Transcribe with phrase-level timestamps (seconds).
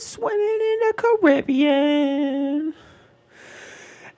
[0.00, 2.74] swimming in the Caribbean.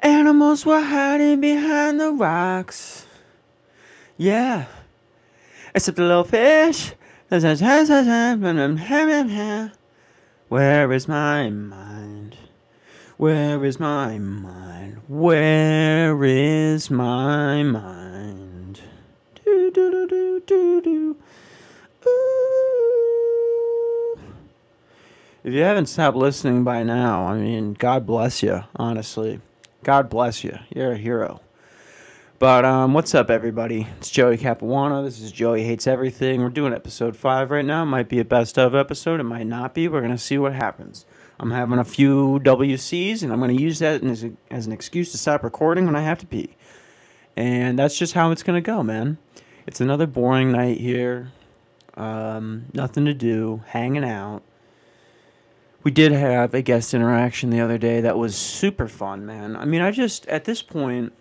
[0.00, 3.06] Animals were hiding behind the rocks.
[4.16, 4.66] Yeah.
[5.74, 6.92] Except the little fish.
[10.48, 12.36] Where is my mind?
[13.16, 15.00] Where is my mind?
[15.08, 18.80] Where is my mind?
[19.44, 21.16] Do do do do do do.
[22.06, 22.51] Ooh.
[25.44, 29.40] If you haven't stopped listening by now, I mean, God bless you, honestly.
[29.82, 30.56] God bless you.
[30.72, 31.40] You're a hero.
[32.38, 33.88] But um, what's up, everybody?
[33.98, 35.02] It's Joey Capuano.
[35.02, 36.42] This is Joey Hates Everything.
[36.42, 37.82] We're doing episode five right now.
[37.82, 39.18] It might be a best of episode.
[39.18, 39.88] It might not be.
[39.88, 41.06] We're gonna see what happens.
[41.40, 45.10] I'm having a few WCs, and I'm gonna use that as, a, as an excuse
[45.10, 46.54] to stop recording when I have to pee.
[47.36, 49.18] And that's just how it's gonna go, man.
[49.66, 51.32] It's another boring night here.
[51.94, 54.44] Um, nothing to do, hanging out.
[55.82, 59.56] We did have a guest interaction the other day that was super fun, man.
[59.56, 61.12] I mean, I just at this point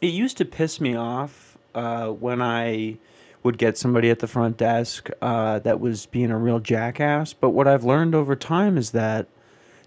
[0.00, 2.98] it used to piss me off uh, when I
[3.42, 7.32] would get somebody at the front desk uh, that was being a real jackass.
[7.32, 9.26] But what I've learned over time is that,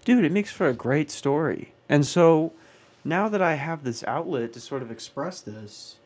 [0.04, 1.72] dude, it makes for a great story.
[1.88, 2.52] And so
[3.04, 5.96] now that I have this outlet to sort of express this,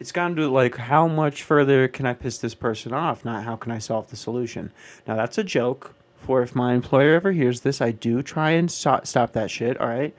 [0.00, 3.56] it's gotten to like how much further can I piss this person off, not how
[3.56, 4.72] can I solve the solution.
[5.06, 5.94] Now that's a joke.
[6.24, 9.80] For if my employer ever hears this, I do try and so- stop that shit.
[9.80, 10.14] All right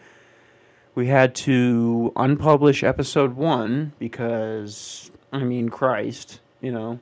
[0.95, 6.99] we had to unpublish episode one because, I mean, Christ, you know.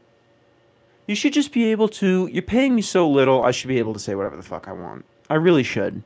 [1.05, 2.27] You should just be able to.
[2.31, 4.71] You're paying me so little, I should be able to say whatever the fuck I
[4.71, 5.05] want.
[5.29, 6.01] I really should.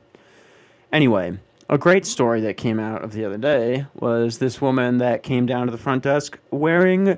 [0.92, 5.22] Anyway, a great story that came out of the other day was this woman that
[5.22, 7.16] came down to the front desk wearing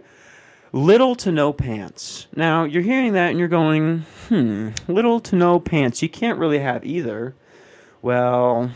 [0.73, 2.27] little to no pants.
[2.35, 6.03] Now, you're hearing that and you're going, hmm, little to no pants.
[6.03, 7.35] You can't really have either.
[8.03, 8.71] Well,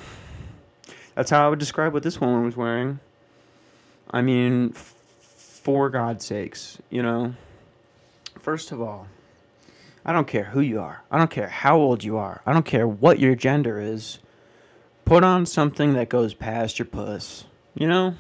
[1.14, 3.00] that's how I would describe what this woman was wearing.
[4.10, 7.34] I mean, f- for God's sakes, you know.
[8.40, 9.06] First of all,
[10.04, 11.02] I don't care who you are.
[11.10, 12.42] I don't care how old you are.
[12.44, 14.18] I don't care what your gender is.
[15.04, 17.44] Put on something that goes past your puss.
[17.74, 18.14] You know?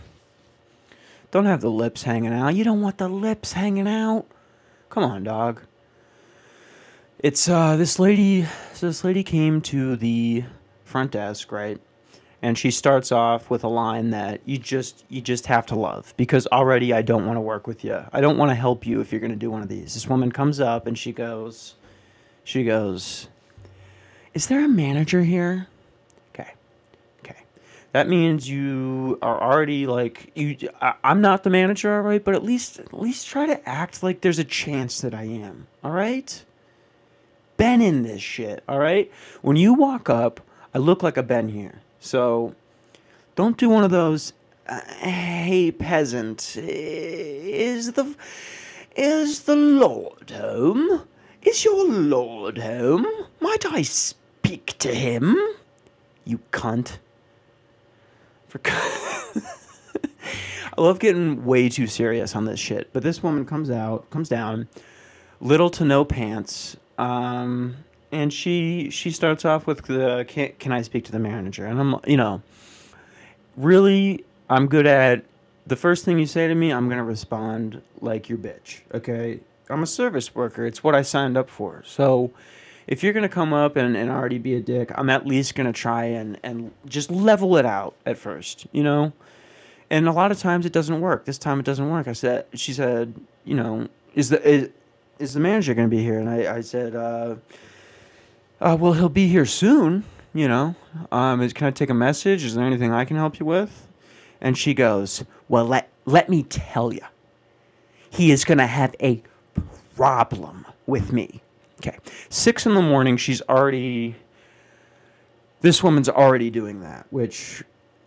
[1.34, 2.54] Don't have the lips hanging out.
[2.54, 4.24] You don't want the lips hanging out.
[4.88, 5.62] Come on, dog.
[7.18, 10.44] It's uh this lady so this lady came to the
[10.84, 11.80] front desk, right?
[12.40, 16.14] and she starts off with a line that you just you just have to love
[16.16, 18.04] because already I don't want to work with you.
[18.12, 19.94] I don't want to help you if you're going to do one of these.
[19.94, 21.74] This woman comes up and she goes
[22.44, 23.26] she goes,
[24.34, 25.66] "Is there a manager here?"
[27.94, 32.34] That means you are already like you I, I'm not the manager, all right, but
[32.34, 35.68] at least at least try to act like there's a chance that I am.
[35.84, 36.44] All right?
[37.56, 39.12] Been in this shit, all right?
[39.42, 40.40] When you walk up,
[40.74, 41.82] I look like I've been here.
[42.00, 42.56] So
[43.36, 44.32] don't do one of those.
[44.68, 48.12] Uh, hey, peasant, is the
[48.96, 51.06] is the Lord home?
[51.42, 53.06] Is your Lord home?
[53.38, 55.36] Might I speak to him?
[56.24, 56.98] You cunt.
[58.54, 58.60] For
[60.78, 64.28] I love getting way too serious on this shit, but this woman comes out, comes
[64.28, 64.68] down,
[65.40, 67.74] little to no pants, um,
[68.12, 71.66] and she she starts off with the can, can I speak to the manager?
[71.66, 72.42] And I'm you know,
[73.56, 75.24] really I'm good at
[75.66, 78.82] the first thing you say to me, I'm gonna respond like your bitch.
[78.92, 80.64] Okay, I'm a service worker.
[80.64, 81.82] It's what I signed up for.
[81.84, 82.30] So
[82.86, 85.72] if you're gonna come up and, and already be a dick, I'm at least gonna
[85.72, 88.66] try and and just level it out at first.
[88.72, 89.12] You know.
[89.90, 91.24] And a lot of times it doesn't work.
[91.24, 92.08] This time it doesn't work.
[92.08, 93.14] I said, she said,
[93.44, 94.70] you know, is the is,
[95.18, 96.18] is the manager to be here?
[96.18, 97.36] And I, I said, uh,
[98.60, 100.04] uh, well, he'll be here soon.
[100.32, 100.74] You know,
[101.12, 102.44] um, is, can I take a message?
[102.44, 103.86] Is there anything I can help you with?
[104.40, 107.02] And she goes, well, let let me tell you,
[108.10, 109.22] he is to have a
[109.94, 111.40] problem with me.
[111.86, 111.98] Okay,
[112.30, 113.18] six in the morning.
[113.18, 114.16] She's already.
[115.60, 117.62] This woman's already doing that, which,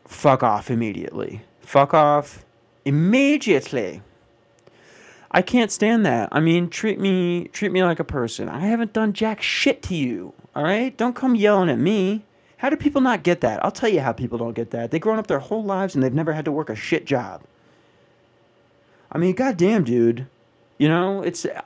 [0.06, 1.42] fuck off immediately.
[1.62, 2.44] Fuck off
[2.86, 4.02] immediately.
[5.30, 6.30] I can't stand that.
[6.32, 8.50] I mean, treat me treat me like a person.
[8.50, 10.34] I haven't done jack shit to you.
[10.56, 10.96] All right?
[10.98, 12.26] Don't come yelling at me.
[12.58, 13.64] How do people not get that?
[13.64, 14.90] I'll tell you how people don't get that.
[14.90, 17.44] They've grown up their whole lives and they've never had to work a shit job.
[19.12, 20.26] I mean, goddamn, dude.
[20.80, 21.62] You know, it's uh,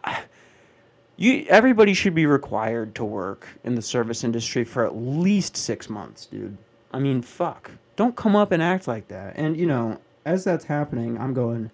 [1.21, 1.45] you.
[1.49, 6.25] Everybody should be required to work in the service industry for at least six months,
[6.25, 6.57] dude.
[6.91, 7.71] I mean, fuck.
[7.95, 9.37] Don't come up and act like that.
[9.37, 11.71] And you know, as that's happening, I'm going.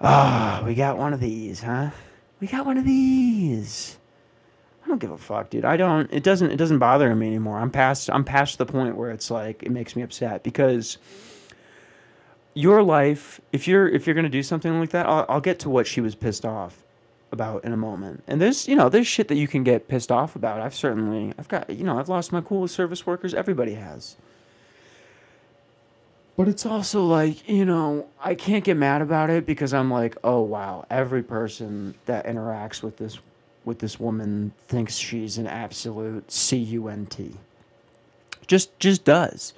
[0.00, 1.90] Ah, oh, we got one of these, huh?
[2.40, 3.98] We got one of these.
[4.84, 5.64] I don't give a fuck, dude.
[5.64, 6.12] I don't.
[6.12, 6.50] It doesn't.
[6.50, 7.58] It doesn't bother me anymore.
[7.58, 8.08] I'm past.
[8.10, 10.98] I'm past the point where it's like it makes me upset because
[12.54, 13.40] your life.
[13.52, 16.00] If you're if you're gonna do something like that, I'll, I'll get to what she
[16.00, 16.84] was pissed off
[17.32, 18.22] about in a moment.
[18.26, 20.60] And there's you know there's shit that you can get pissed off about.
[20.60, 23.34] I've certainly I've got you know I've lost my cool service workers.
[23.34, 24.16] Everybody has.
[26.38, 30.16] But it's also like, you know, I can't get mad about it because I'm like,
[30.22, 33.18] oh wow, every person that interacts with this
[33.64, 37.34] with this woman thinks she's an absolute cunt.
[38.46, 39.52] Just just does.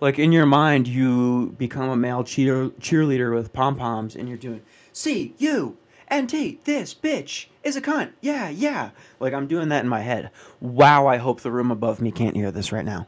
[0.00, 4.38] Like in your mind, you become a male cheer, cheerleader with pom poms, and you're
[4.38, 4.62] doing
[4.92, 5.76] C U
[6.14, 6.60] N T.
[6.64, 8.12] This bitch is a cunt.
[8.20, 8.90] Yeah, yeah.
[9.20, 10.30] Like I'm doing that in my head.
[10.60, 11.06] Wow.
[11.06, 13.06] I hope the room above me can't hear this right now.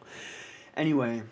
[0.76, 1.22] Anyway.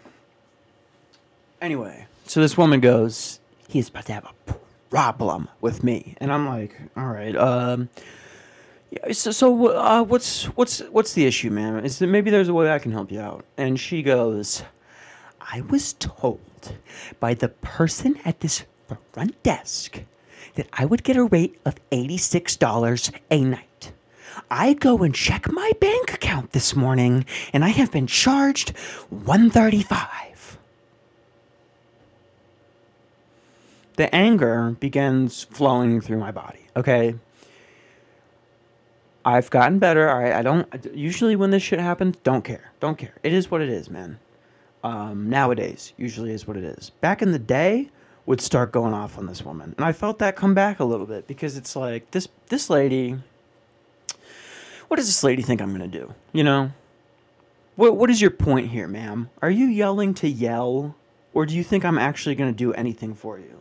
[1.62, 4.54] Anyway, so this woman goes, he's about to have a
[4.90, 7.88] problem with me, and I'm like, all right, um,
[8.90, 11.82] yeah, so, so uh, what's what's what's the issue, ma'am?
[11.82, 13.46] Is that maybe there's a way I can help you out?
[13.56, 14.62] And she goes,
[15.40, 16.76] I was told
[17.18, 18.64] by the person at this
[19.12, 20.02] front desk
[20.54, 23.92] that I would get a rate of $86 a night.
[24.50, 28.76] I go and check my bank account this morning and I have been charged
[29.10, 30.34] 135.
[33.96, 36.66] the anger begins flowing through my body.
[36.76, 37.14] Okay.
[39.24, 40.08] I've gotten better.
[40.08, 40.32] All right.
[40.32, 42.72] I don't usually when this shit happens, don't care.
[42.80, 43.14] Don't care.
[43.22, 44.18] It is what it is, man.
[44.82, 46.90] Um, nowadays, usually is what it is.
[47.00, 47.88] Back in the day,
[48.26, 51.06] would start going off on this woman, and I felt that come back a little
[51.06, 53.18] bit because it's like this this lady.
[54.88, 56.14] What does this lady think I'm gonna do?
[56.32, 56.72] You know.
[57.76, 59.30] What what is your point here, ma'am?
[59.42, 60.94] Are you yelling to yell,
[61.32, 63.60] or do you think I'm actually gonna do anything for you?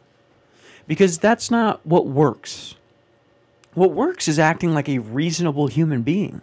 [0.88, 2.76] because that's not what works.
[3.74, 6.42] What works is acting like a reasonable human being.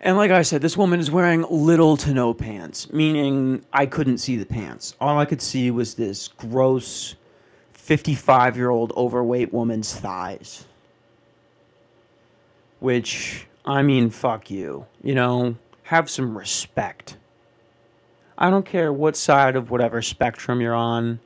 [0.00, 4.18] And like I said, this woman is wearing little to no pants, meaning I couldn't
[4.18, 4.94] see the pants.
[5.00, 7.16] All I could see was this gross
[7.72, 10.66] 55 year old overweight woman's thighs.
[12.80, 14.86] Which, I mean, fuck you.
[15.02, 17.16] You know, have some respect.
[18.36, 21.20] I don't care what side of whatever spectrum you're on.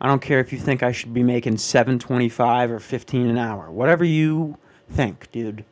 [0.00, 3.70] I don't care if you think I should be making 725 or 15 an hour.
[3.70, 4.58] Whatever you
[4.90, 5.64] think, dude.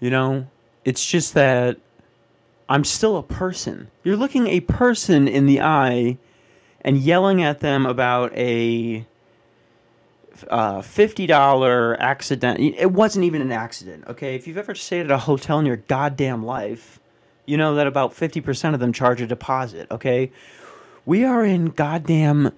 [0.00, 0.46] You know,
[0.84, 1.78] it's just that
[2.68, 3.90] I'm still a person.
[4.02, 6.18] You're looking a person in the eye
[6.80, 9.06] and yelling at them about a
[10.48, 12.60] uh, $50 accident.
[12.60, 14.34] It wasn't even an accident, okay?
[14.34, 17.00] If you've ever stayed at a hotel in your goddamn life,
[17.46, 20.32] you know that about 50% of them charge a deposit, okay?
[21.06, 22.52] We are in goddamn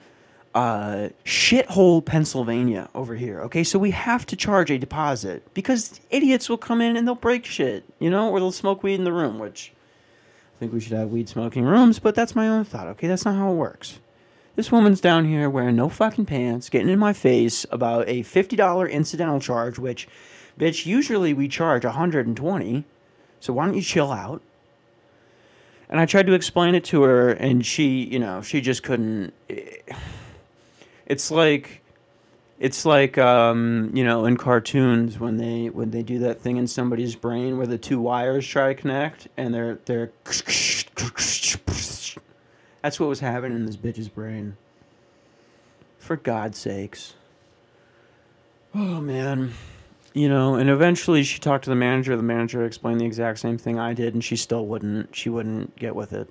[0.56, 3.42] uh, shithole Pennsylvania over here.
[3.42, 7.14] Okay, so we have to charge a deposit because idiots will come in and they'll
[7.14, 9.74] break shit, you know, or they'll smoke weed in the room, which
[10.56, 12.86] I think we should have weed smoking rooms, but that's my own thought.
[12.86, 14.00] Okay, that's not how it works.
[14.54, 18.90] This woman's down here wearing no fucking pants, getting in my face about a $50
[18.90, 20.08] incidental charge, which,
[20.58, 22.84] bitch, usually we charge 120
[23.40, 24.40] So why don't you chill out?
[25.90, 29.34] And I tried to explain it to her, and she, you know, she just couldn't.
[31.06, 31.82] It's like
[32.58, 36.66] it's like um, you know in cartoons when they when they do that thing in
[36.66, 40.10] somebody's brain where the two wires try to connect and they're they're
[42.82, 44.56] that's what was happening in this bitch's brain.
[45.98, 47.14] For god's sakes.
[48.74, 49.52] Oh man.
[50.14, 52.16] You know and eventually she talked to the manager.
[52.16, 55.76] The manager explained the exact same thing i did and she still wouldn't she wouldn't
[55.76, 56.30] get with it.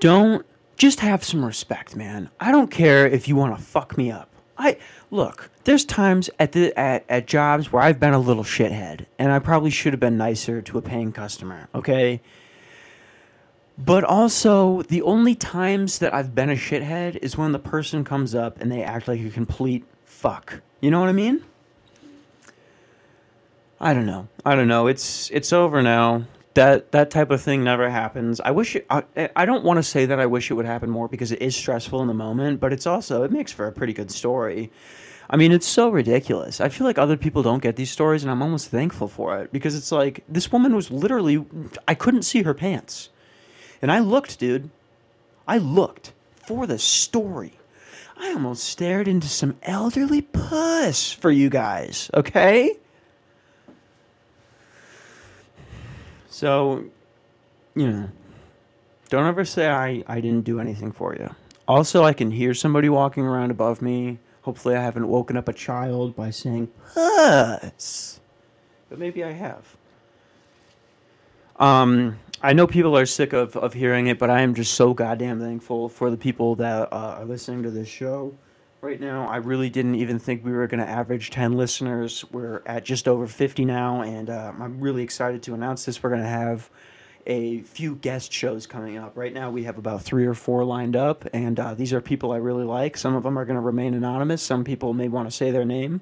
[0.00, 0.44] Don't
[0.76, 2.30] just have some respect, man.
[2.40, 4.28] I don't care if you want to fuck me up.
[4.58, 4.78] I
[5.10, 5.50] look.
[5.64, 9.38] There's times at the at, at jobs where I've been a little shithead, and I
[9.38, 11.68] probably should have been nicer to a paying customer.
[11.74, 12.20] Okay.
[13.78, 18.34] But also, the only times that I've been a shithead is when the person comes
[18.34, 20.60] up and they act like a complete fuck.
[20.80, 21.42] You know what I mean?
[23.80, 24.28] I don't know.
[24.44, 24.86] I don't know.
[24.86, 26.24] It's it's over now
[26.54, 28.40] that that type of thing never happens.
[28.40, 29.04] I wish it, I,
[29.36, 31.56] I don't want to say that I wish it would happen more because it is
[31.56, 34.70] stressful in the moment, but it's also it makes for a pretty good story.
[35.30, 36.60] I mean, it's so ridiculous.
[36.60, 39.52] I feel like other people don't get these stories and I'm almost thankful for it
[39.52, 41.44] because it's like this woman was literally
[41.88, 43.08] I couldn't see her pants.
[43.80, 44.70] And I looked, dude.
[45.48, 46.12] I looked
[46.46, 47.58] for the story.
[48.16, 52.76] I almost stared into some elderly puss for you guys, okay?
[56.42, 56.84] So,
[57.76, 58.08] you know,
[59.08, 61.32] don't ever say I, I didn't do anything for you.
[61.68, 65.52] Also, I can hear somebody walking around above me Hopefully, I haven't woken up a
[65.52, 68.20] child by saying puss.
[68.90, 69.76] But maybe I have.
[71.60, 74.92] Um, I know people are sick of, of hearing it, but I am just so
[74.92, 78.34] goddamn thankful for the people that uh, are listening to this show
[78.82, 79.28] right now.
[79.28, 82.24] I really didn't even think we were going to average 10 listeners.
[82.32, 86.02] We're at just over 50 now, and uh, I'm really excited to announce this.
[86.02, 86.68] We're going to have
[87.24, 89.16] a few guest shows coming up.
[89.16, 92.32] Right now, we have about three or four lined up, and uh, these are people
[92.32, 92.96] I really like.
[92.96, 95.64] Some of them are going to remain anonymous, some people may want to say their
[95.64, 96.00] name.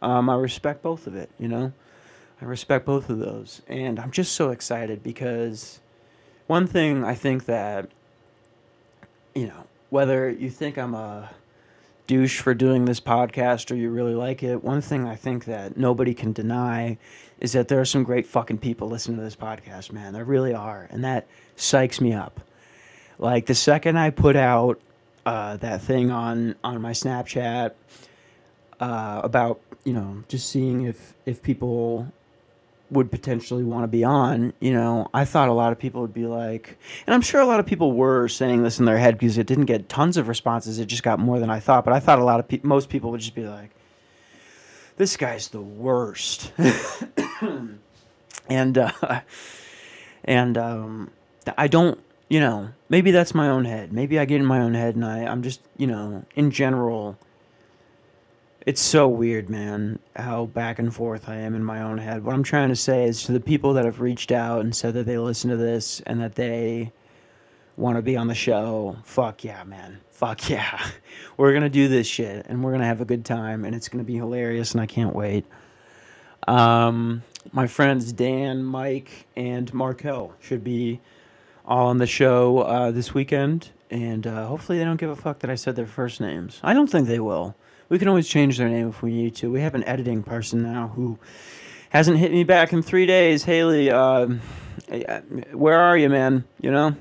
[0.00, 1.72] Um, I respect both of it, you know?
[2.40, 3.62] I respect both of those.
[3.66, 5.80] And I'm just so excited because
[6.46, 7.90] one thing I think that,
[9.34, 11.30] you know, whether you think I'm a
[12.06, 15.76] douche for doing this podcast or you really like it, one thing I think that
[15.76, 16.98] nobody can deny
[17.40, 20.12] is that there are some great fucking people listening to this podcast, man.
[20.12, 20.88] There really are.
[20.90, 22.40] And that psychs me up.
[23.18, 24.80] Like the second I put out
[25.24, 27.72] uh, that thing on, on my Snapchat
[28.80, 32.10] uh, about, you know, just seeing if, if people
[32.90, 36.14] would potentially want to be on, you know, I thought a lot of people would
[36.14, 39.18] be like, and I'm sure a lot of people were saying this in their head
[39.18, 40.78] because it didn't get tons of responses.
[40.78, 41.84] It just got more than I thought.
[41.84, 43.70] But I thought a lot of people, most people would just be like,
[44.96, 46.52] this guy's the worst.
[48.48, 49.20] and, uh,
[50.24, 51.10] and, um,
[51.58, 53.92] I don't, you know, maybe that's my own head.
[53.92, 57.18] Maybe I get in my own head and I, I'm just, you know, in general,
[58.66, 62.24] it's so weird, man, how back and forth I am in my own head.
[62.24, 64.94] What I'm trying to say is to the people that have reached out and said
[64.94, 66.92] that they listen to this and that they
[67.76, 70.00] want to be on the show, fuck yeah, man.
[70.10, 70.84] Fuck yeah.
[71.36, 73.72] We're going to do this shit and we're going to have a good time and
[73.72, 75.44] it's going to be hilarious and I can't wait.
[76.48, 81.00] Um, my friends Dan, Mike, and Markel should be
[81.64, 83.70] all on the show uh, this weekend.
[83.90, 86.58] And uh, hopefully they don't give a fuck that I said their first names.
[86.64, 87.54] I don't think they will.
[87.88, 89.50] We can always change their name if we need to.
[89.50, 91.18] We have an editing person now who
[91.90, 93.44] hasn't hit me back in three days.
[93.44, 94.26] Haley, uh,
[95.52, 96.44] where are you, man?
[96.60, 96.96] You know,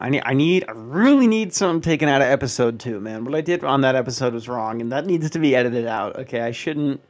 [0.00, 3.24] I need, I need, I really need something taken out of episode two, man.
[3.24, 6.16] What I did on that episode was wrong, and that needs to be edited out.
[6.16, 7.00] Okay, I shouldn't,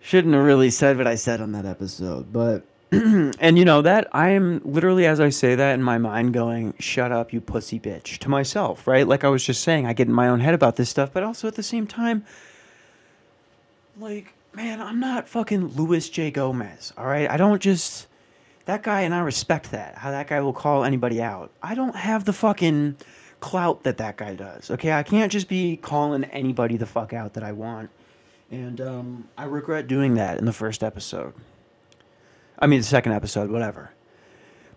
[0.00, 4.08] shouldn't have really said what I said on that episode, but and you know that
[4.12, 7.78] I am literally as I say that in my mind going, "Shut up, you pussy
[7.78, 9.06] bitch," to myself, right?
[9.06, 11.22] Like I was just saying, I get in my own head about this stuff, but
[11.22, 12.24] also at the same time,
[13.98, 17.30] like, man, I'm not fucking Luis J Gomez, all right?
[17.30, 18.06] I don't just
[18.64, 21.50] that guy, and I respect that how that guy will call anybody out.
[21.62, 22.96] I don't have the fucking
[23.40, 24.70] clout that that guy does.
[24.70, 27.90] Okay, I can't just be calling anybody the fuck out that I want,
[28.50, 31.34] and um, I regret doing that in the first episode.
[32.58, 33.90] I mean, the second episode, whatever.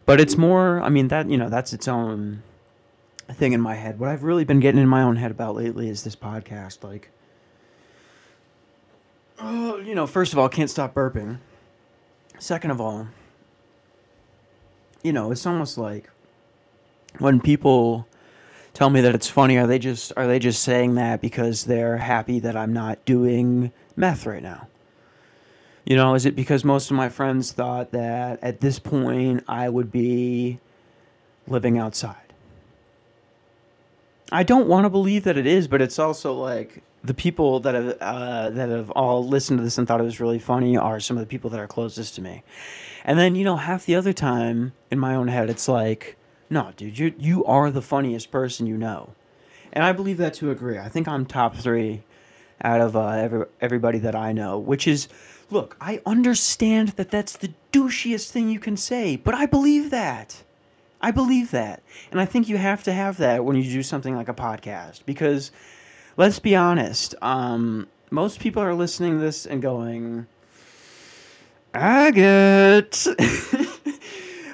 [0.05, 0.81] But it's more.
[0.81, 2.43] I mean, that you know, that's its own
[3.33, 4.00] thing in my head.
[4.00, 6.83] What I've really been getting in my own head about lately is this podcast.
[6.83, 7.09] Like,
[9.39, 11.38] oh, you know, first of all, can't stop burping.
[12.39, 13.07] Second of all,
[15.03, 16.09] you know, it's almost like
[17.19, 18.07] when people
[18.73, 21.97] tell me that it's funny, are they just are they just saying that because they're
[21.97, 24.67] happy that I'm not doing meth right now?
[25.85, 29.67] You know, is it because most of my friends thought that at this point I
[29.67, 30.59] would be
[31.47, 32.15] living outside?
[34.31, 37.73] I don't want to believe that it is, but it's also like the people that
[37.73, 41.00] have uh, that have all listened to this and thought it was really funny are
[41.00, 42.43] some of the people that are closest to me.
[43.03, 46.15] And then you know, half the other time in my own head, it's like,
[46.50, 49.15] no, dude, you you are the funniest person you know,
[49.73, 50.77] and I believe that to agree.
[50.77, 52.03] I think I'm top three
[52.63, 55.07] out of uh, every, everybody that I know, which is
[55.51, 60.43] Look, I understand that that's the douchiest thing you can say, but I believe that.
[61.01, 61.84] I believe that.
[62.12, 65.05] And I think you have to have that when you do something like a podcast
[65.05, 65.51] because
[66.15, 70.27] let's be honest, um, most people are listening to this and going,
[71.74, 73.08] I get.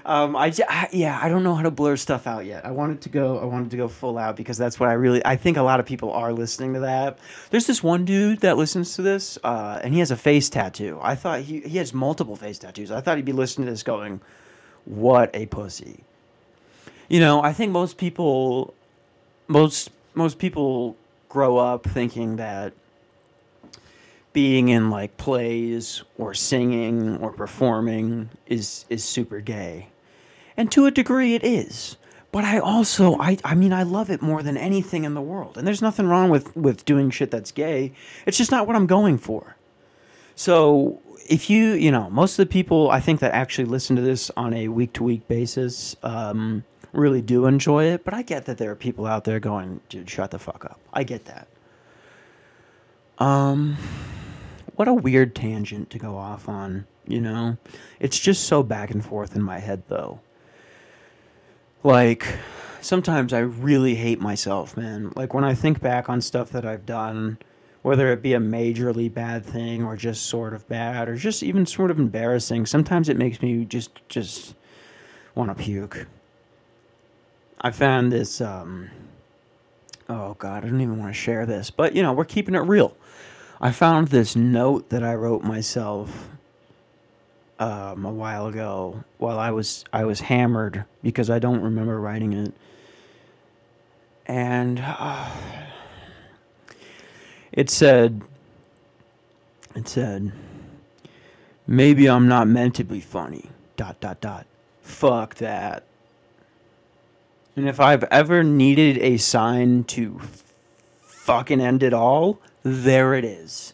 [0.07, 2.65] Um, I, I, yeah, I don't know how to blur stuff out yet.
[2.65, 3.39] I wanted to go.
[3.39, 5.23] I wanted to go full out because that's what I really.
[5.25, 7.19] I think a lot of people are listening to that.
[7.49, 10.97] There's this one dude that listens to this, uh, and he has a face tattoo.
[11.01, 12.89] I thought he he has multiple face tattoos.
[12.89, 14.21] I thought he'd be listening to this going,
[14.85, 16.05] "What a pussy."
[17.09, 18.73] You know, I think most people,
[19.49, 20.95] most most people
[21.27, 22.71] grow up thinking that
[24.31, 29.89] being in like plays or singing or performing is is super gay
[30.57, 31.97] and to a degree it is.
[32.31, 35.57] But i also i i mean i love it more than anything in the world.
[35.57, 37.93] And there's nothing wrong with with doing shit that's gay.
[38.25, 39.55] It's just not what i'm going for.
[40.35, 44.01] So if you you know most of the people i think that actually listen to
[44.01, 48.03] this on a week to week basis um, really do enjoy it.
[48.03, 50.79] But i get that there are people out there going dude shut the fuck up.
[50.93, 51.47] I get that.
[53.19, 53.77] Um,
[54.75, 57.57] what a weird tangent to go off on, you know?
[57.99, 60.19] It's just so back and forth in my head, though.
[61.84, 62.27] Like,
[62.81, 65.12] sometimes I really hate myself, man.
[65.15, 67.38] Like, when I think back on stuff that I've done,
[67.81, 71.65] whether it be a majorly bad thing or just sort of bad or just even
[71.65, 74.55] sort of embarrassing, sometimes it makes me just, just
[75.36, 76.07] want to puke.
[77.62, 78.89] I found this, um,
[80.10, 82.60] oh God, I don't even want to share this, but you know, we're keeping it
[82.60, 82.96] real.
[83.60, 86.29] I found this note that I wrote myself
[87.59, 92.33] um, a while ago while I was I was hammered because I don't remember writing
[92.33, 92.53] it,
[94.25, 95.29] and uh,
[97.51, 98.21] it said
[99.75, 100.31] it said
[101.65, 103.49] maybe I'm not meant to be funny.
[103.75, 104.45] Dot dot dot.
[104.81, 105.83] Fuck that.
[107.55, 110.21] And if I've ever needed a sign to
[111.01, 113.73] fucking end it all, there it is.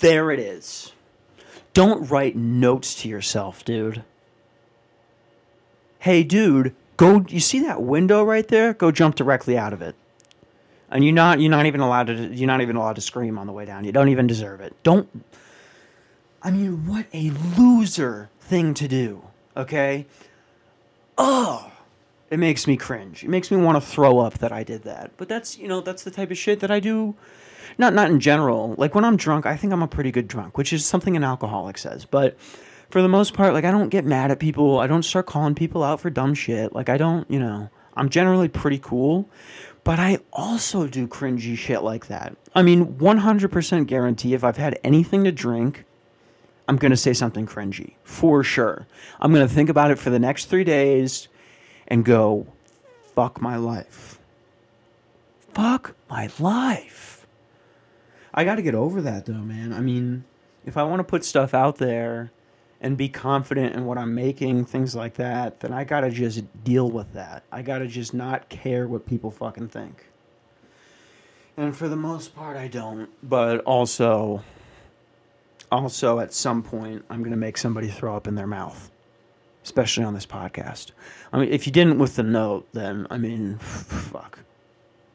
[0.00, 0.92] There it is.
[1.78, 4.02] Don't write notes to yourself, dude.
[6.00, 7.24] Hey, dude, go.
[7.28, 8.74] You see that window right there?
[8.74, 9.94] Go jump directly out of it.
[10.90, 11.40] And you're not.
[11.40, 12.34] You're not even allowed to.
[12.34, 13.84] You're not even allowed to scream on the way down.
[13.84, 14.74] You don't even deserve it.
[14.82, 15.08] Don't.
[16.42, 19.22] I mean, what a loser thing to do.
[19.56, 20.06] Okay.
[21.16, 21.70] Oh
[22.30, 23.24] it makes me cringe.
[23.24, 25.12] It makes me want to throw up that I did that.
[25.16, 27.14] But that's you know that's the type of shit that I do.
[27.76, 28.74] Not not in general.
[28.78, 31.24] Like when I'm drunk, I think I'm a pretty good drunk, which is something an
[31.24, 32.04] alcoholic says.
[32.04, 32.38] But
[32.90, 34.78] for the most part, like I don't get mad at people.
[34.78, 36.72] I don't start calling people out for dumb shit.
[36.72, 39.28] Like I don't, you know, I'm generally pretty cool.
[39.84, 42.36] But I also do cringy shit like that.
[42.54, 45.84] I mean, 100% guarantee if I've had anything to drink,
[46.68, 47.94] I'm going to say something cringy.
[48.04, 48.86] For sure.
[49.18, 51.28] I'm going to think about it for the next three days
[51.86, 52.46] and go,
[53.14, 54.18] fuck my life.
[55.54, 57.17] Fuck my life.
[58.38, 59.72] I got to get over that though, man.
[59.72, 60.22] I mean,
[60.64, 62.30] if I want to put stuff out there
[62.80, 66.44] and be confident in what I'm making, things like that, then I got to just
[66.62, 67.42] deal with that.
[67.50, 70.06] I got to just not care what people fucking think.
[71.56, 73.08] And for the most part, I don't.
[73.28, 74.44] But also,
[75.72, 78.92] also at some point, I'm going to make somebody throw up in their mouth
[79.64, 80.92] especially on this podcast.
[81.30, 84.38] I mean, if you didn't with the note, then I mean, fuck,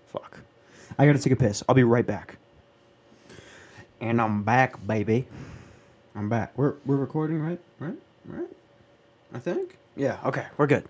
[0.06, 0.41] fuck.
[1.00, 1.63] I gotta take a piss.
[1.67, 2.38] I'll be right back.
[4.04, 5.26] And I'm back, baby.
[6.13, 6.58] I'm back.
[6.58, 7.60] We're we're recording, right?
[7.80, 7.98] Right?
[8.26, 8.50] Right?
[9.34, 9.78] I think.
[9.96, 10.18] Yeah.
[10.26, 10.46] Okay.
[10.58, 10.86] We're good.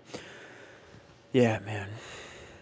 [1.32, 1.90] Yeah, man.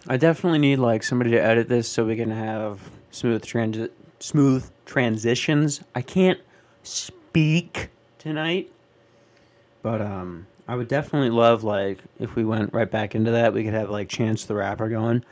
[0.09, 4.71] I definitely need like somebody to edit this so we can have smooth transit, smooth
[4.85, 5.81] transitions.
[5.95, 6.39] I can't
[6.83, 7.89] speak
[8.19, 8.71] tonight,
[9.81, 13.65] but um, I would definitely love like if we went right back into that, we
[13.65, 15.25] could have like Chance the Rapper going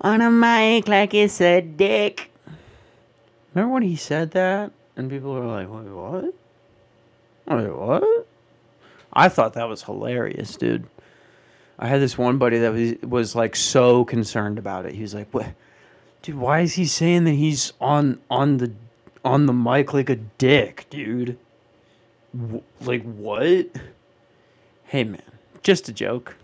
[0.00, 2.32] on a mic like it's a dick.
[3.54, 6.34] Remember when he said that and people were like, "Wait, what?
[7.46, 8.26] Wait, what?"
[9.12, 10.86] I thought that was hilarious, dude.
[11.78, 14.94] I had this one buddy that was was like so concerned about it.
[14.94, 15.46] He was like, "What,
[16.22, 16.36] dude?
[16.36, 18.72] Why is he saying that he's on on the
[19.24, 21.38] on the mic like a dick, dude?
[22.36, 23.66] W- like what?"
[24.84, 25.22] Hey man,
[25.62, 26.36] just a joke.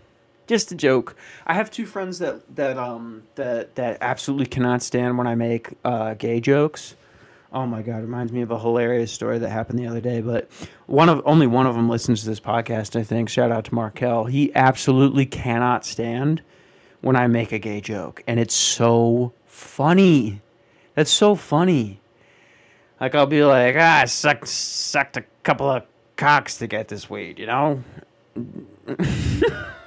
[0.47, 1.15] Just a joke.
[1.45, 5.69] I have two friends that that um that that absolutely cannot stand when I make
[5.85, 6.95] uh, gay jokes.
[7.53, 10.21] Oh my god, reminds me of a hilarious story that happened the other day.
[10.21, 10.49] But
[10.85, 12.97] one of only one of them listens to this podcast.
[12.97, 13.29] I think.
[13.29, 14.25] Shout out to Markel.
[14.25, 16.41] He absolutely cannot stand
[17.01, 20.41] when I make a gay joke, and it's so funny.
[20.95, 21.99] That's so funny.
[23.01, 25.83] Like I'll be like, ah, I sucked sucked a couple of
[26.15, 27.83] cocks to get this weed, you know?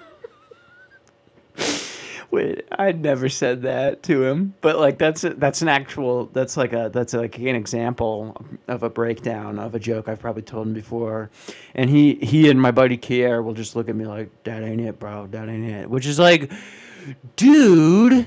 [2.34, 6.56] Wait, I never said that to him, but like that's a, that's an actual that's
[6.56, 10.66] like a that's like an example of a breakdown of a joke I've probably told
[10.66, 11.30] him before,
[11.76, 14.80] and he he and my buddy Kier will just look at me like that ain't
[14.80, 16.50] it, bro, that ain't it, which is like,
[17.36, 18.26] dude,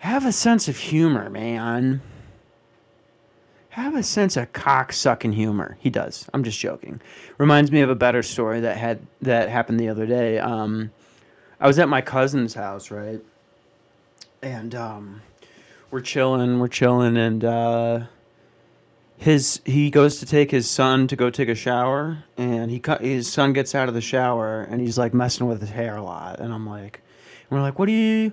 [0.00, 2.02] have a sense of humor, man
[3.70, 5.76] have a sense of cocksucking humor.
[5.80, 6.28] He does.
[6.32, 7.00] I'm just joking.
[7.38, 10.38] Reminds me of a better story that had that happened the other day.
[10.38, 10.92] Um,
[11.64, 13.22] I was at my cousin's house, right,
[14.42, 15.22] and um,
[15.90, 18.00] we're chilling, we're chilling, and uh,
[19.16, 23.00] his he goes to take his son to go take a shower, and he cut
[23.00, 26.02] his son gets out of the shower, and he's like messing with his hair a
[26.02, 27.00] lot, and I'm like,
[27.48, 28.32] and we're like, what are you?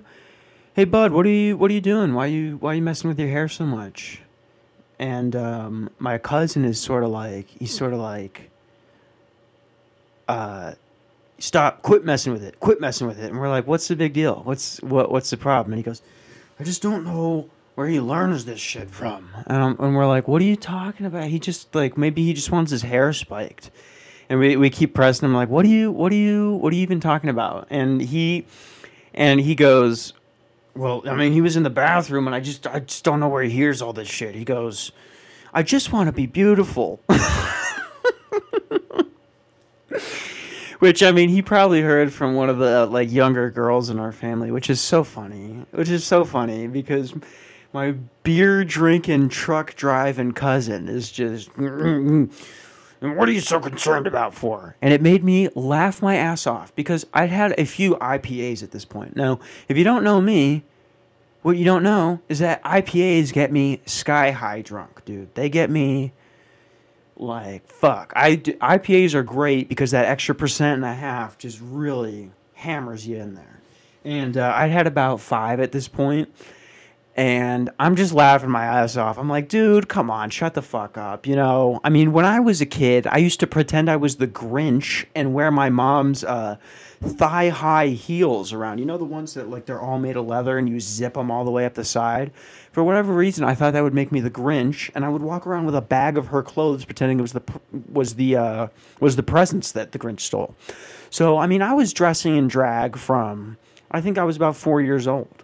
[0.74, 1.56] Hey, bud, what are you?
[1.56, 2.12] What are you doing?
[2.12, 2.58] Why are you?
[2.58, 4.20] Why are you messing with your hair so much?
[4.98, 8.50] and um, my cousin is sort of like he's sort of like
[10.28, 10.74] uh,
[11.42, 14.12] stop quit messing with it quit messing with it and we're like what's the big
[14.12, 16.02] deal what's what what's the problem and he goes
[16.60, 19.28] i just don't know where he learns this shit from.
[19.46, 21.24] And, we're like, what are you talking about?
[21.24, 23.70] He just like maybe he just wants his hair spiked.
[24.28, 26.76] And we, we keep pressing him like, what are you what are you what are
[26.76, 27.66] you even talking about?
[27.70, 28.46] And he
[29.14, 30.12] and he goes,
[30.74, 33.28] well, I mean, he was in the bathroom, and I just I just don't know
[33.28, 34.34] where he hears all this shit.
[34.34, 34.92] He goes,
[35.52, 37.00] I just want to be beautiful.
[40.82, 44.10] Which I mean, he probably heard from one of the like younger girls in our
[44.10, 45.64] family, which is so funny.
[45.70, 47.14] Which is so funny because
[47.72, 47.92] my
[48.24, 51.50] beer drinking, truck driving cousin is just.
[51.50, 52.24] Mm-hmm.
[53.00, 54.74] And what are you so concerned about for?
[54.82, 58.72] And it made me laugh my ass off because I'd had a few IPAs at
[58.72, 59.14] this point.
[59.14, 60.64] Now, if you don't know me,
[61.42, 65.32] what you don't know is that IPAs get me sky high drunk, dude.
[65.36, 66.12] They get me
[67.22, 68.12] like fuck.
[68.16, 73.16] I IPAs are great because that extra percent and a half just really hammers you
[73.16, 73.60] in there.
[74.04, 76.34] And uh, I had about five at this point,
[77.16, 79.18] and I'm just laughing my ass off.
[79.18, 81.26] I'm like, dude, come on, shut the fuck up.
[81.26, 84.16] You know, I mean, when I was a kid, I used to pretend I was
[84.16, 86.56] the Grinch and wear my mom's uh,
[87.02, 88.78] thigh high heels around.
[88.78, 91.30] You know, the ones that like they're all made of leather and you zip them
[91.30, 92.30] all the way up the side.
[92.70, 95.46] For whatever reason, I thought that would make me the Grinch, and I would walk
[95.46, 97.42] around with a bag of her clothes, pretending it was the
[97.90, 98.66] was the uh,
[99.00, 100.54] was the presents that the Grinch stole.
[101.10, 103.58] So, I mean, I was dressing in drag from
[103.90, 105.42] I think I was about four years old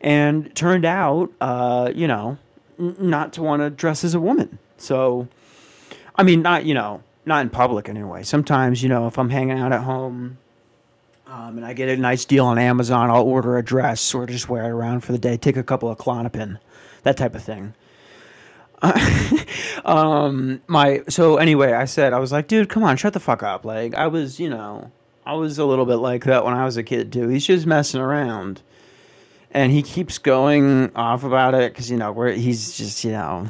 [0.00, 2.38] and turned out, uh, you know,
[2.78, 4.58] n- not to want to dress as a woman.
[4.76, 5.26] So,
[6.14, 8.22] I mean, not you know, not in public anyway.
[8.22, 10.38] Sometimes, you know, if I'm hanging out at home.
[11.28, 13.10] Um, and I get a nice deal on Amazon.
[13.10, 15.36] I'll order a dress or just wear it around for the day.
[15.36, 16.58] Take a couple of Klonopin,
[17.02, 17.74] that type of thing.
[19.84, 23.42] um, my so anyway, I said I was like, dude, come on, shut the fuck
[23.42, 23.64] up.
[23.64, 24.90] Like I was, you know,
[25.26, 27.28] I was a little bit like that when I was a kid too.
[27.28, 28.62] He's just messing around
[29.50, 33.48] and he keeps going off about it because you know where he's just you know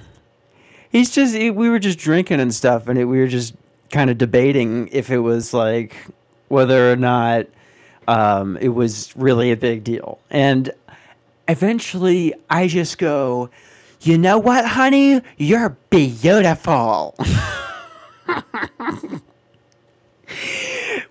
[0.90, 3.54] he's just we were just drinking and stuff and it, we were just
[3.90, 5.96] kind of debating if it was like
[6.48, 7.46] whether or not
[8.08, 10.72] um, it was really a big deal and
[11.48, 13.48] eventually i just go
[14.00, 17.14] you know what honey you're beautiful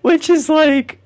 [0.02, 0.98] which is like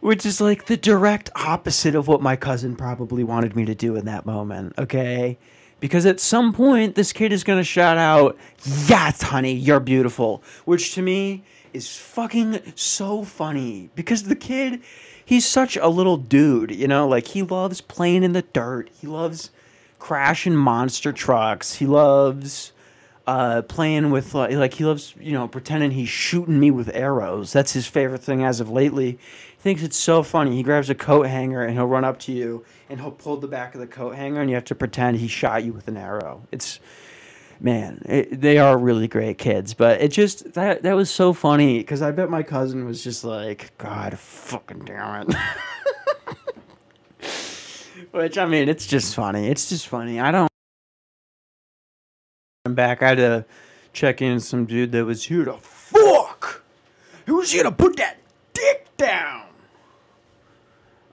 [0.00, 3.96] which is like the direct opposite of what my cousin probably wanted me to do
[3.96, 5.38] in that moment, okay?
[5.80, 8.36] Because at some point, this kid is gonna shout out,
[8.86, 10.42] Yes, honey, you're beautiful.
[10.64, 13.90] Which to me is fucking so funny.
[13.94, 14.82] Because the kid,
[15.32, 17.08] he's such a little dude, you know?
[17.08, 19.50] Like, he loves playing in the dirt, he loves
[19.98, 22.72] crashing monster trucks, he loves
[23.26, 27.52] uh, playing with like, like he loves you know pretending he's shooting me with arrows.
[27.52, 29.12] That's his favorite thing as of lately.
[29.12, 30.56] He thinks it's so funny.
[30.56, 33.46] He grabs a coat hanger and he'll run up to you and he'll pull the
[33.46, 35.96] back of the coat hanger and you have to pretend he shot you with an
[35.96, 36.42] arrow.
[36.50, 36.80] It's
[37.62, 39.74] man, it, they are really great kids.
[39.74, 43.24] But it just that that was so funny because I bet my cousin was just
[43.24, 45.36] like, God, fucking damn it.
[48.10, 49.48] Which I mean, it's just funny.
[49.48, 50.20] It's just funny.
[50.20, 50.50] I don't.
[52.66, 53.02] I'm back.
[53.02, 53.44] I had to
[53.92, 56.62] check in some dude that was here to fuck.
[57.26, 58.18] Who's here to put that
[58.52, 59.46] dick down?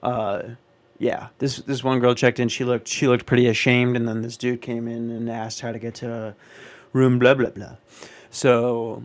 [0.02, 0.42] Uh,
[1.00, 1.28] yeah.
[1.38, 2.48] This this one girl checked in.
[2.48, 5.72] She looked she looked pretty ashamed, and then this dude came in and asked how
[5.72, 6.36] to get to
[6.92, 7.76] room blah blah blah.
[8.30, 9.02] So,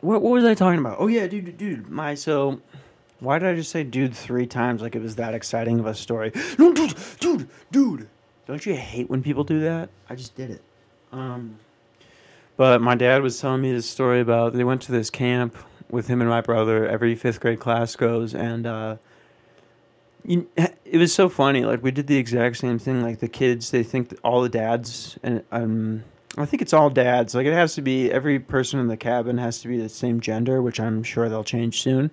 [0.00, 0.96] what what was I talking about?
[0.98, 2.60] Oh yeah, dude, dude, my so.
[3.20, 5.94] Why did I just say dude three times like it was that exciting of a
[5.94, 6.32] story?
[6.58, 8.08] No, dude, dude, dude.
[8.46, 9.88] Don't you hate when people do that?
[10.10, 10.62] I just did it.
[11.12, 11.58] Um,
[12.58, 15.56] but my dad was telling me this story about they went to this camp
[15.90, 16.86] with him and my brother.
[16.86, 18.96] Every fifth grade class goes, and uh,
[20.26, 20.48] you,
[20.84, 21.64] it was so funny.
[21.64, 23.02] Like we did the exact same thing.
[23.02, 26.02] Like the kids, they think all the dads, and um,
[26.36, 27.34] I think it's all dads.
[27.34, 30.20] Like it has to be every person in the cabin has to be the same
[30.20, 32.10] gender, which I'm sure they'll change soon.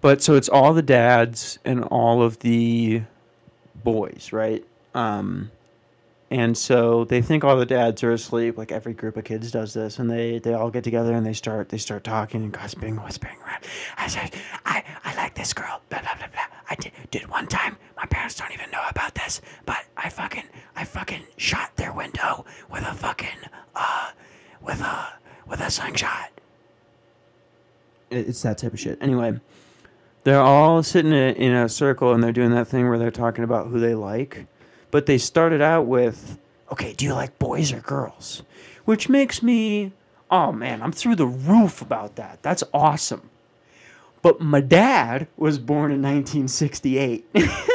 [0.00, 3.02] But so it's all the dads and all of the
[3.82, 4.64] boys, right?
[4.94, 5.50] Um,
[6.30, 9.74] and so they think all the dads are asleep like every group of kids does
[9.74, 12.96] this and they they all get together and they start they start talking and gossiping
[12.96, 13.36] whispering
[13.96, 14.32] i said
[14.64, 16.09] i i like this girl blah blah
[16.70, 20.44] i did did one time my parents don't even know about this but i fucking
[20.76, 23.28] i fucking shot their window with a fucking
[23.74, 24.10] uh
[24.62, 25.08] with a
[25.46, 26.30] with a slingshot
[28.10, 29.38] it's that type of shit anyway
[30.24, 33.68] they're all sitting in a circle and they're doing that thing where they're talking about
[33.68, 34.46] who they like
[34.90, 36.38] but they started out with,
[36.72, 38.42] okay, do you like boys or girls?
[38.84, 39.92] Which makes me,
[40.30, 42.42] oh man, I'm through the roof about that.
[42.42, 43.30] That's awesome.
[44.22, 47.26] But my dad was born in 1968.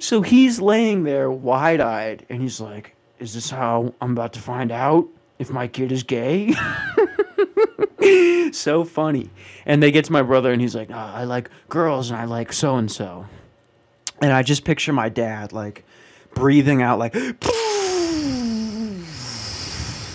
[0.00, 4.40] So he's laying there wide eyed and he's like, Is this how I'm about to
[4.40, 6.54] find out if my kid is gay?
[8.52, 9.30] so funny.
[9.66, 12.24] And they get to my brother and he's like, oh, I like girls and I
[12.24, 13.26] like so and so.
[14.22, 15.84] And I just picture my dad like
[16.34, 17.14] breathing out like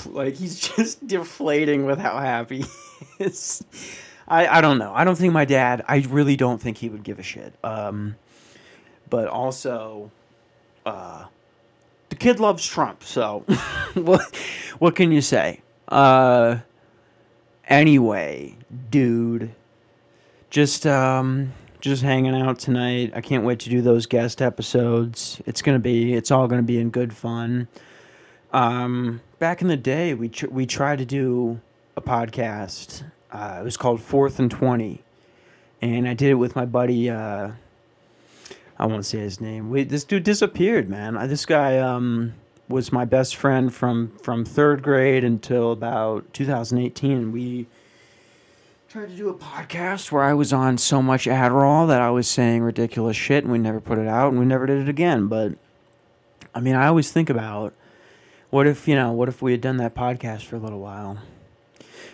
[0.07, 3.63] like he's just deflating with how happy he is.
[4.27, 4.93] I, I don't know.
[4.93, 5.83] I don't think my dad.
[5.87, 7.53] I really don't think he would give a shit.
[7.63, 8.15] Um,
[9.09, 10.11] but also,
[10.85, 11.25] uh,
[12.09, 13.03] the kid loves Trump.
[13.03, 13.39] So,
[13.95, 14.35] what
[14.79, 15.61] what can you say?
[15.87, 16.57] Uh,
[17.67, 18.55] anyway,
[18.89, 19.53] dude,
[20.49, 23.11] just um, just hanging out tonight.
[23.15, 25.41] I can't wait to do those guest episodes.
[25.45, 26.13] It's gonna be.
[26.13, 27.67] It's all gonna be in good fun.
[28.51, 31.59] Um, back in the day, we tr- we tried to do
[31.95, 33.03] a podcast
[33.33, 35.01] uh, it was called Fourth and Twenty,
[35.81, 37.09] and I did it with my buddy.
[37.09, 37.51] Uh,
[38.77, 39.69] I won't say his name.
[39.71, 41.15] We, this dude disappeared, man.
[41.27, 42.33] This guy um,
[42.69, 47.31] was my best friend from from third grade until about 2018.
[47.31, 47.65] We
[48.87, 52.27] tried to do a podcast where I was on so much Adderall that I was
[52.27, 55.25] saying ridiculous shit, and we never put it out, and we never did it again.
[55.25, 55.53] But
[56.53, 57.73] I mean, I always think about
[58.51, 61.17] what if you know, what if we had done that podcast for a little while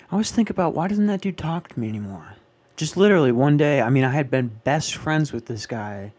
[0.10, 2.36] I always think about why doesn't that dude talk to me anymore?
[2.76, 6.14] Just literally one day, I mean, I had been best friends with this guy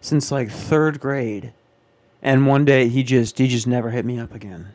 [0.00, 1.52] since like third grade,
[2.22, 4.68] and one day he just he just never hit me up again.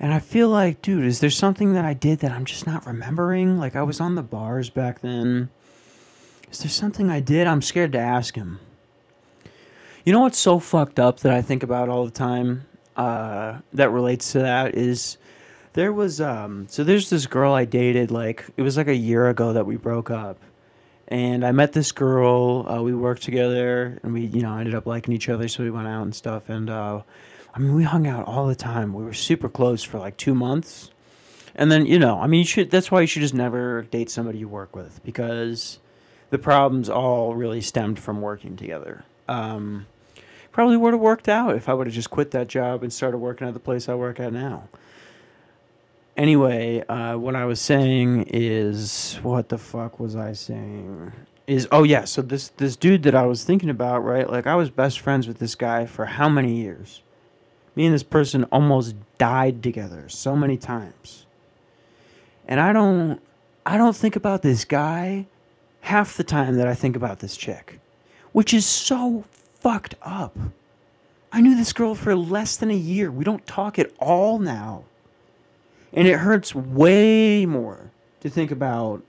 [0.00, 2.86] And I feel like, dude, is there something that I did that I'm just not
[2.86, 3.58] remembering?
[3.58, 5.50] Like I was on the bars back then.
[6.50, 7.46] Is there something I did?
[7.46, 8.58] I'm scared to ask him.
[10.04, 12.66] You know what's so fucked up that I think about all the time?
[12.96, 15.18] Uh, that relates to that is
[15.74, 19.28] there was um so there's this girl I dated like it was like a year
[19.28, 20.40] ago that we broke up.
[21.06, 24.86] And I met this girl, uh, we worked together and we, you know, ended up
[24.86, 27.02] liking each other so we went out and stuff and uh
[27.52, 28.94] I mean we hung out all the time.
[28.94, 30.90] We were super close for like 2 months.
[31.56, 34.10] And then, you know, I mean you should that's why you should just never date
[34.10, 35.80] somebody you work with because
[36.30, 39.04] the problems all really stemmed from working together.
[39.28, 39.86] Um
[40.52, 43.18] probably would have worked out if I would have just quit that job and started
[43.18, 44.68] working at the place I work at now
[46.16, 51.12] anyway, uh, what I was saying is, what the fuck was I saying?
[51.46, 54.28] Is oh yeah, so this this dude that I was thinking about, right?
[54.28, 57.02] Like I was best friends with this guy for how many years?
[57.76, 61.26] Me and this person almost died together so many times.
[62.48, 63.20] And I don't
[63.66, 65.26] I don't think about this guy
[65.82, 67.78] half the time that I think about this chick,
[68.32, 69.24] which is so
[69.60, 70.36] fucked up.
[71.30, 73.10] I knew this girl for less than a year.
[73.10, 74.84] We don't talk at all now.
[75.94, 79.02] And it hurts way more to think about,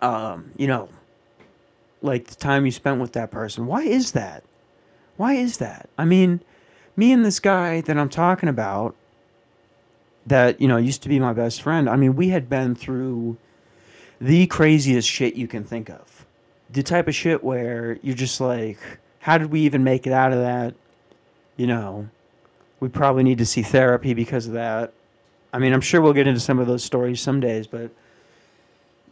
[0.00, 0.88] um, you know,
[2.02, 3.66] like the time you spent with that person.
[3.66, 4.44] Why is that?
[5.16, 5.88] Why is that?
[5.98, 6.40] I mean,
[6.96, 8.94] me and this guy that I'm talking about,
[10.26, 13.36] that, you know, used to be my best friend, I mean, we had been through
[14.20, 16.26] the craziest shit you can think of.
[16.70, 18.78] The type of shit where you're just like,
[19.18, 20.74] how did we even make it out of that?
[21.56, 22.08] You know,
[22.80, 24.92] we probably need to see therapy because of that.
[25.54, 27.88] I mean, I'm sure we'll get into some of those stories some days, but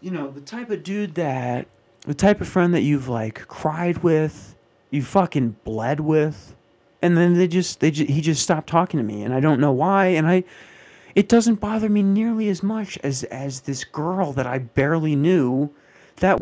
[0.00, 1.68] you know, the type of dude that
[2.00, 4.56] the type of friend that you've like cried with,
[4.90, 6.56] you fucking bled with,
[7.00, 9.60] and then they just they just, he just stopped talking to me, and I don't
[9.60, 10.42] know why, and I
[11.14, 15.70] it doesn't bother me nearly as much as as this girl that I barely knew
[16.16, 16.40] that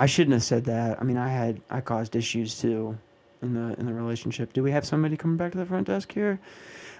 [0.00, 0.98] I shouldn't have said that.
[0.98, 2.96] I mean, I had I caused issues too
[3.42, 4.52] in the in the relationship.
[4.52, 6.40] Do we have somebody coming back to the front desk here?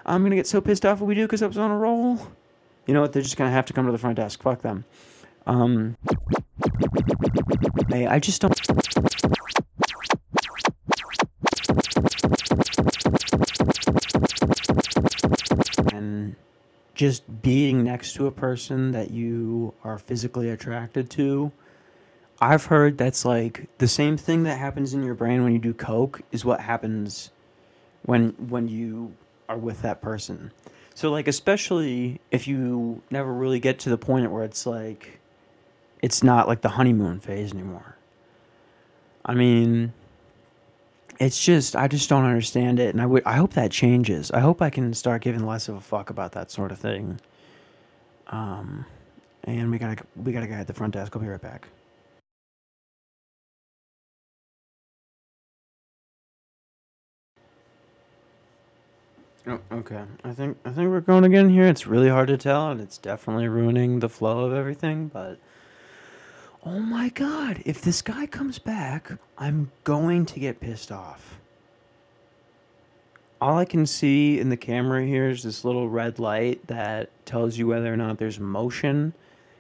[0.07, 2.19] I'm gonna get so pissed off if we do because I was on a roll.
[2.87, 3.13] You know what?
[3.13, 4.43] They're just gonna have to come to the front desk.
[4.43, 4.85] Fuck them.
[5.47, 5.97] Um,
[7.89, 8.59] hey, I just don't.
[15.93, 16.37] And
[16.95, 21.53] just being next to a person that you are physically attracted to
[22.41, 25.75] I've heard that's like the same thing that happens in your brain when you do
[25.75, 27.31] coke is what happens
[28.03, 29.15] when when you
[29.49, 30.51] are with that person.
[30.95, 35.21] So like especially if you never really get to the point where it's like
[36.03, 37.97] it's not like the honeymoon phase anymore.
[39.25, 39.93] I mean
[41.19, 44.31] it's just I just don't understand it and I would I hope that changes.
[44.31, 47.21] I hope I can start giving less of a fuck about that sort of thing.
[48.29, 48.87] Um
[49.45, 51.15] and we got to we got to go at the front desk.
[51.15, 51.69] I'll be right back.
[59.47, 60.03] Oh, okay.
[60.23, 61.67] I think I think we're going again here.
[61.67, 65.09] It's really hard to tell, and it's definitely ruining the flow of everything.
[65.09, 65.39] But
[66.65, 71.39] oh my god, if this guy comes back, I'm going to get pissed off.
[73.41, 77.57] All I can see in the camera here is this little red light that tells
[77.57, 79.15] you whether or not there's motion,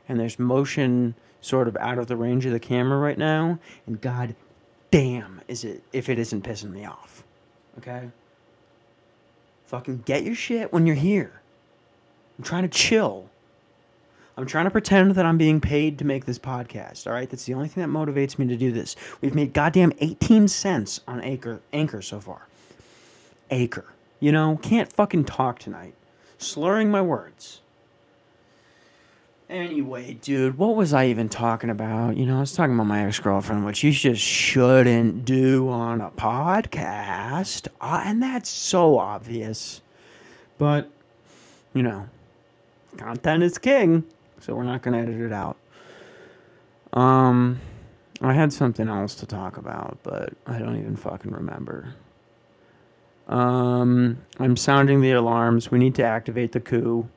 [0.08, 3.98] and there's motion sort of out of the range of the camera right now, and
[4.02, 4.36] god
[4.90, 7.24] damn is it if it isn't pissing me off.
[7.78, 8.10] Okay?
[9.70, 11.42] Fucking get your shit when you're here.
[12.36, 13.30] I'm trying to chill.
[14.36, 17.06] I'm trying to pretend that I'm being paid to make this podcast.
[17.06, 18.96] All right, that's the only thing that motivates me to do this.
[19.20, 22.48] We've made goddamn 18 cents on Anchor, Anchor so far.
[23.52, 23.84] Acre.
[24.18, 25.94] You know, can't fucking talk tonight.
[26.38, 27.60] Slurring my words.
[29.50, 32.16] Anyway, dude, what was I even talking about?
[32.16, 36.00] You know, I was talking about my ex girlfriend, which you just shouldn't do on
[36.00, 37.68] a podcast.
[37.80, 39.82] Uh, and that's so obvious.
[40.56, 40.88] But,
[41.74, 42.08] you know,
[42.96, 44.04] content is king
[44.40, 45.56] so we're not going to edit it out.
[46.92, 47.60] Um,
[48.20, 51.94] I had something else to talk about, but I don't even fucking remember.
[53.28, 55.70] Um, I'm sounding the alarms.
[55.70, 57.08] We need to activate the coup.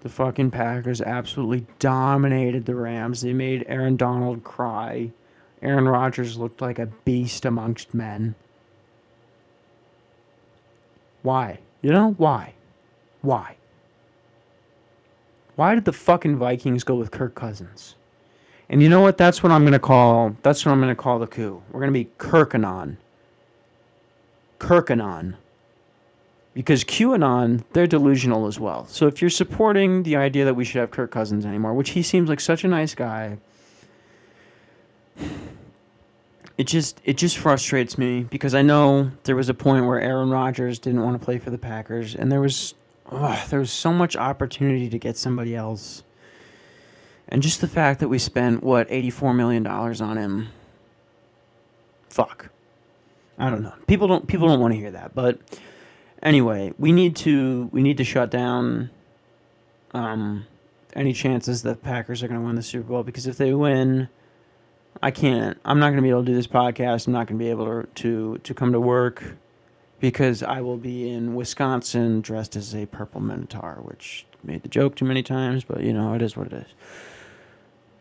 [0.00, 3.20] The fucking Packers absolutely dominated the Rams.
[3.20, 5.10] They made Aaron Donald cry.
[5.60, 8.36] Aaron Rodgers looked like a beast amongst men.
[11.22, 11.58] Why?
[11.82, 12.54] You know, why?
[13.22, 13.56] Why?
[15.56, 17.96] Why did the fucking Vikings go with Kirk Cousins?
[18.68, 19.18] And you know what?
[19.18, 20.36] That's what I'm gonna call.
[20.42, 21.60] That's what I'm gonna call the coup.
[21.72, 22.98] We're gonna be Kirkanon.
[24.60, 25.34] Kirkanon.
[26.58, 28.84] Because QAnon, they're delusional as well.
[28.88, 32.02] So if you're supporting the idea that we should have Kirk Cousins anymore, which he
[32.02, 33.38] seems like such a nice guy,
[36.56, 40.30] it just it just frustrates me because I know there was a point where Aaron
[40.30, 42.74] Rodgers didn't want to play for the Packers, and there was
[43.50, 46.02] there was so much opportunity to get somebody else.
[47.28, 50.48] And just the fact that we spent, what, $84 million on him.
[52.08, 52.48] Fuck.
[53.38, 53.74] I don't know.
[53.86, 55.14] People don't people don't want to hear that.
[55.14, 55.38] But
[56.22, 58.90] anyway, we need to we need to shut down
[59.92, 60.46] um,
[60.94, 64.08] any chances that Packers are going to win the Super Bowl because if they win,
[65.02, 65.58] I can't.
[65.64, 67.06] I'm not going to be able to do this podcast.
[67.06, 69.36] I'm not going to be able to, to to come to work
[70.00, 74.94] because I will be in Wisconsin dressed as a purple minotaur, which made the joke
[74.94, 76.66] too many times, but you know, it is what it is.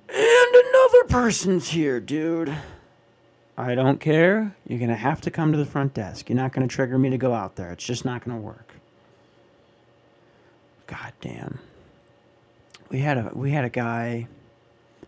[0.10, 2.56] And another person's here, dude.
[3.58, 4.56] I don't care.
[4.68, 6.30] You're going to have to come to the front desk.
[6.30, 7.72] You're not going to trigger me to go out there.
[7.72, 8.76] It's just not going to work.
[10.86, 11.60] God damn.
[12.90, 14.28] We had a we had a guy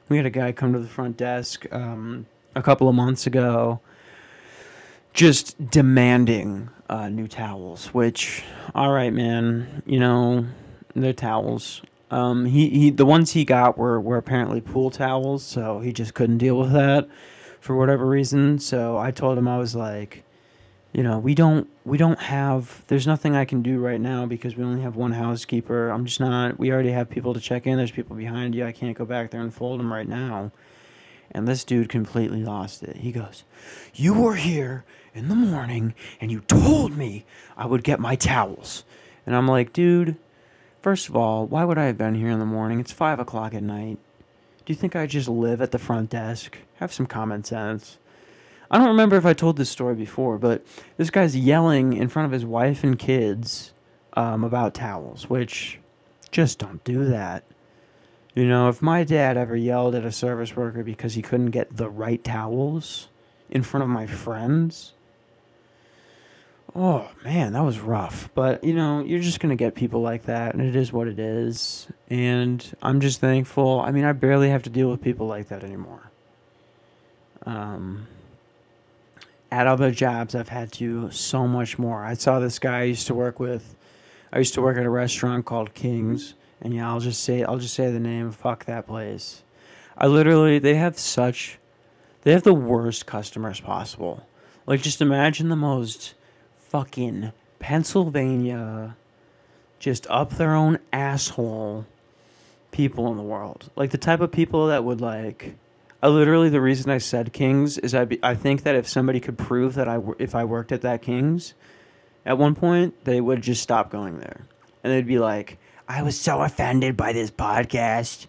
[0.09, 3.79] we had a guy come to the front desk um, a couple of months ago
[5.13, 7.87] just demanding uh, new towels.
[7.87, 8.43] Which,
[8.75, 10.45] all right, man, you know,
[10.95, 11.81] they're towels.
[12.11, 16.15] Um, he, he the ones he got were were apparently pool towels, so he just
[16.15, 17.07] couldn't deal with that
[17.59, 18.59] for whatever reason.
[18.59, 20.23] So I told him I was like,
[20.93, 24.55] you know, we don't we don't have there's nothing I can do right now because
[24.55, 25.89] we only have one housekeeper.
[25.89, 27.77] I'm just not we already have people to check in.
[27.77, 28.65] There's people behind you.
[28.65, 30.51] I can't go back there and fold them right now.
[31.31, 32.97] And this dude completely lost it.
[32.97, 33.43] He goes,
[33.93, 37.25] "You were here in the morning and you told me
[37.57, 38.83] I would get my towels.
[39.25, 40.15] And I'm like, dude,
[40.81, 42.79] first of all, why would I have been here in the morning?
[42.79, 43.99] It's five o'clock at night.
[44.65, 46.57] Do you think I just live at the front desk?
[46.79, 47.97] Have some common sense.
[48.71, 50.65] I don't remember if I told this story before, but
[50.97, 53.73] this guy's yelling in front of his wife and kids
[54.13, 55.79] um, about towels, which
[56.31, 57.43] just don't do that.
[58.35, 61.75] You know, if my dad ever yelled at a service worker because he couldn't get
[61.75, 63.09] the right towels
[63.49, 64.93] in front of my friends,
[66.75, 68.29] Oh man, that was rough.
[68.35, 71.19] But you know, you're just gonna get people like that, and it is what it
[71.19, 71.87] is.
[72.09, 73.81] And I'm just thankful.
[73.81, 76.08] I mean, I barely have to deal with people like that anymore.
[77.45, 78.07] Um,
[79.51, 82.03] at other jobs, I've had to so much more.
[82.03, 83.75] I saw this guy I used to work with.
[84.31, 87.57] I used to work at a restaurant called Kings, and yeah, I'll just say I'll
[87.57, 88.31] just say the name.
[88.31, 89.43] Fuck that place.
[89.97, 91.57] I literally they have such,
[92.21, 94.27] they have the worst customers possible.
[94.67, 96.13] Like just imagine the most
[96.59, 98.95] fucking Pennsylvania,
[99.79, 101.85] just up their own asshole
[102.71, 103.71] people in the world.
[103.75, 105.55] Like the type of people that would like.
[106.01, 109.19] I literally the reason I said Kings is I be, I think that if somebody
[109.19, 111.53] could prove that I if I worked at that Kings,
[112.25, 114.45] at one point they would just stop going there,
[114.83, 115.57] and they'd be like,
[115.89, 118.27] "I was so offended by this podcast,"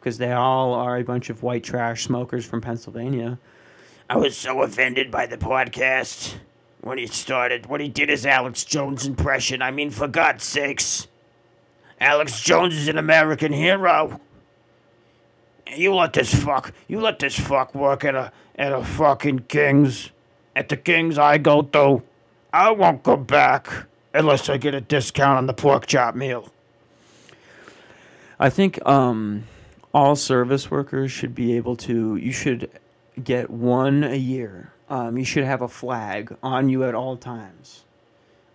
[0.00, 3.38] because they all are a bunch of white trash smokers from Pennsylvania.
[4.10, 6.34] I was so offended by the podcast
[6.80, 9.62] when he started, when he did his Alex Jones impression.
[9.62, 11.06] I mean, for God's sakes.
[12.00, 14.20] Alex Jones is an American hero.
[15.74, 20.10] You let this fuck, you let this fuck work at a at a fucking King's,
[20.54, 22.02] at the King's I go to.
[22.52, 26.50] I won't go back unless I get a discount on the pork chop meal.
[28.38, 29.44] I think um,
[29.92, 32.16] all service workers should be able to.
[32.16, 32.70] You should
[33.22, 34.72] get one a year.
[34.88, 37.84] Um, you should have a flag on you at all times.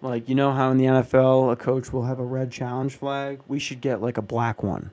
[0.02, 3.40] Like you know how in the NFL a coach will have a red challenge flag.
[3.48, 4.92] We should get like a black one,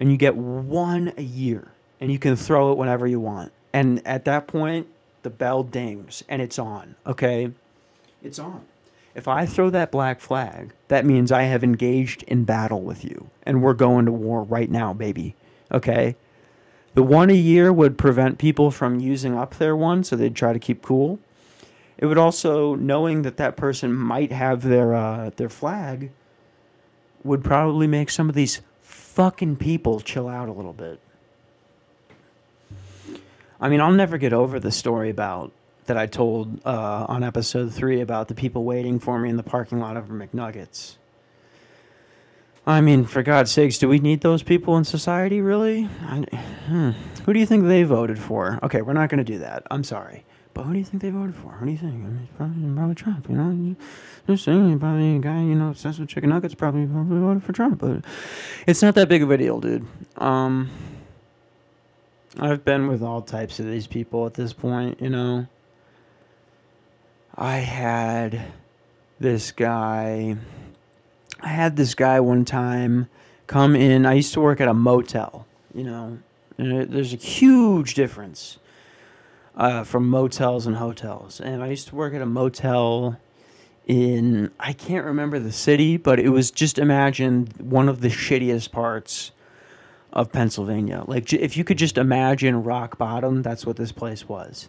[0.00, 1.68] and you get one a year,
[2.00, 3.52] and you can throw it whenever you want.
[3.72, 4.88] And at that point,
[5.22, 6.96] the bell dings and it's on.
[7.06, 7.52] Okay,
[8.22, 8.64] it's on.
[9.14, 13.28] If I throw that black flag, that means I have engaged in battle with you,
[13.42, 15.34] and we're going to war right now, baby.
[15.70, 16.16] Okay.
[16.94, 20.52] The one a year would prevent people from using up their one, so they'd try
[20.52, 21.20] to keep cool.
[21.98, 26.10] It would also, knowing that that person might have their uh, their flag,
[27.22, 28.60] would probably make some of these
[29.14, 31.00] fucking people chill out a little bit.
[33.60, 35.52] I mean, I'll never get over the story about
[35.86, 39.42] that I told uh, on episode three about the people waiting for me in the
[39.42, 40.96] parking lot over McNuggets.
[42.66, 45.88] I mean, for God's sakes, do we need those people in society, really?
[46.02, 46.16] I,
[46.66, 46.90] hmm.
[47.24, 48.60] Who do you think they voted for?
[48.62, 49.66] Okay, we're not going to do that.
[49.70, 50.24] I'm sorry.
[50.52, 51.52] But who do you think they voted for?
[51.52, 51.94] Who do you think?
[51.94, 53.76] I mean, probably, probably Trump, you know?
[54.26, 57.52] Just saying, probably a guy, you know, obsessed with chicken nuggets probably, probably voted for
[57.52, 57.78] Trump.
[57.78, 58.04] But
[58.66, 59.86] it's not that big of a deal, dude.
[60.16, 60.70] Um,
[62.38, 65.46] I've been with all types of these people at this point, you know?
[67.36, 68.42] I had
[69.20, 70.36] this guy
[71.42, 73.08] I had this guy one time
[73.46, 74.04] come in.
[74.04, 76.18] I used to work at a motel, you know,
[76.58, 78.58] and there's a huge difference
[79.56, 81.40] uh, from motels and hotels.
[81.40, 83.18] And I used to work at a motel
[83.86, 88.70] in, I can't remember the city, but it was just imagine one of the shittiest
[88.70, 89.32] parts
[90.12, 91.04] of Pennsylvania.
[91.06, 94.68] Like, if you could just imagine rock bottom, that's what this place was.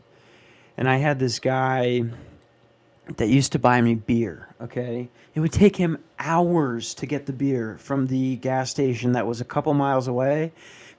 [0.78, 2.04] And I had this guy
[3.18, 5.10] that used to buy me beer, okay?
[5.34, 9.42] It would take him hours to get the beer from the gas station that was
[9.42, 10.52] a couple miles away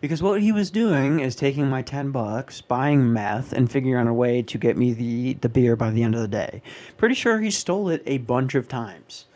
[0.03, 4.11] because what he was doing is taking my 10 bucks, buying meth and figuring out
[4.11, 6.61] a way to get me the the beer by the end of the day.
[6.99, 9.27] Pretty sure he stole it a bunch of times.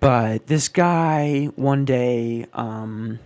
[0.00, 3.20] But this guy one day um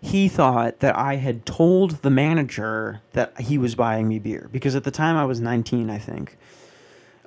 [0.00, 4.74] he thought that I had told the manager that he was buying me beer because
[4.74, 6.38] at the time I was 19, I think.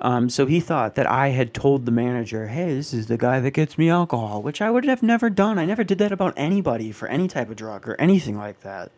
[0.01, 3.39] Um, so he thought that I had told the manager, hey, this is the guy
[3.41, 5.59] that gets me alcohol, which I would have never done.
[5.59, 8.91] I never did that about anybody for any type of drug or anything like that.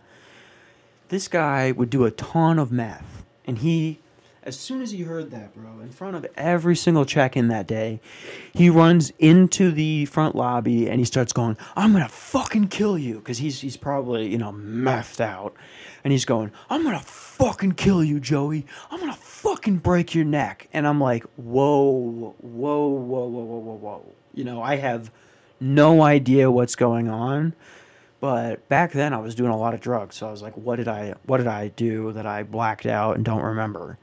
[1.09, 3.23] This guy would do a ton of meth.
[3.45, 3.99] And he,
[4.43, 7.65] as soon as he heard that, bro, in front of every single check in that
[7.65, 7.99] day,
[8.53, 12.97] he runs into the front lobby and he starts going, I'm going to fucking kill
[12.97, 13.15] you.
[13.15, 15.55] Because he's, he's probably, you know, methed out.
[16.03, 17.05] And he's going, I'm going to
[17.41, 18.65] fucking kill you, Joey.
[18.89, 20.67] I'm to fucking break your neck.
[20.73, 24.05] And I'm like, whoa, whoa, whoa, whoa, whoa, whoa, whoa.
[24.33, 25.11] You know, I have
[25.59, 27.53] no idea what's going on.
[28.19, 30.75] But back then I was doing a lot of drugs, so I was like, what
[30.75, 33.97] did I what did I do that I blacked out and don't remember?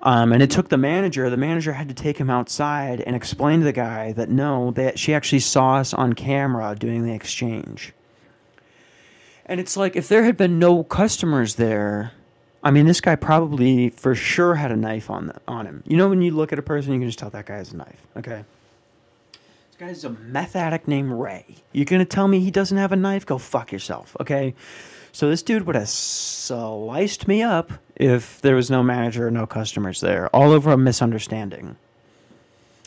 [0.00, 1.28] Um, and it took the manager.
[1.28, 4.98] The manager had to take him outside and explain to the guy that no, that
[4.98, 7.92] she actually saw us on camera doing the exchange.
[9.44, 12.12] And it's like if there had been no customers there,
[12.64, 15.82] I mean, this guy probably for sure had a knife on the, on him.
[15.86, 17.72] You know, when you look at a person, you can just tell that guy has
[17.72, 18.06] a knife.
[18.16, 18.42] Okay.
[19.32, 21.44] This guy guy's a meth addict named Ray.
[21.72, 23.26] You're gonna tell me he doesn't have a knife?
[23.26, 24.16] Go fuck yourself.
[24.18, 24.54] Okay.
[25.12, 29.46] So this dude would have sliced me up if there was no manager or no
[29.46, 31.76] customers there, all over a misunderstanding.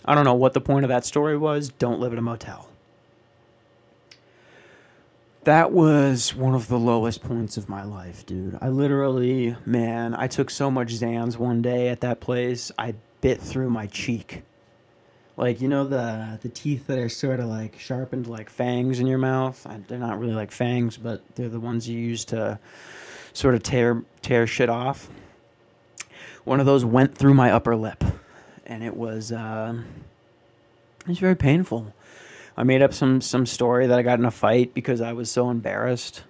[0.04, 1.70] I don't know what the point of that story was.
[1.70, 2.68] Don't live at a motel
[5.48, 8.58] that was one of the lowest points of my life, dude.
[8.60, 12.70] I literally, man, I took so much Xans one day at that place.
[12.78, 14.44] I bit through my cheek.
[15.38, 19.08] Like you know the the teeth that are sort of like sharpened like fangs in
[19.08, 19.66] your mouth.
[19.66, 22.60] I, they're not really like fangs, but they're the ones you use to
[23.32, 25.10] sort of tear tear shit off.
[26.44, 28.04] One of those went through my upper lip,
[28.66, 29.82] and it was uh,
[31.02, 31.94] it was very painful.
[32.58, 35.30] I made up some some story that I got in a fight because I was
[35.30, 36.24] so embarrassed.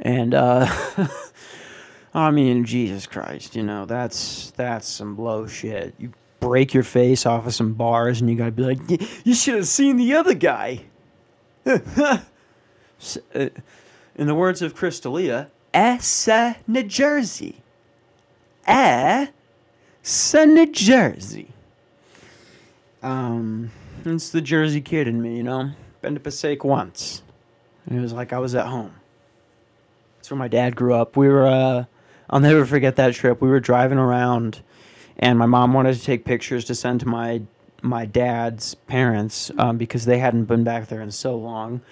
[0.00, 0.66] And uh
[2.14, 5.94] I mean, Jesus Christ, you know, that's that's some low shit.
[5.98, 9.34] You break your face off of some bars and you got to be like, "You
[9.34, 10.82] should have seen the other guy."
[13.34, 13.50] Uh,
[14.14, 17.56] in the words of Chris D'Elia, Essa New Jersey.
[18.66, 19.26] Eh,
[20.32, 21.48] New Jersey.
[23.02, 23.70] Um
[24.06, 25.70] it's the Jersey kid in me, you know.
[26.02, 27.22] Been to Passaic once.
[27.86, 28.94] And it was like I was at home.
[30.16, 31.16] That's where my dad grew up.
[31.16, 31.84] We were, uh,
[32.30, 33.40] I'll never forget that trip.
[33.40, 34.62] We were driving around,
[35.18, 37.42] and my mom wanted to take pictures to send to my
[37.82, 41.82] my dad's parents um, because they hadn't been back there in so long.